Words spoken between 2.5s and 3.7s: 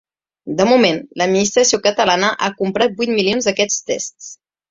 comprat vuit milions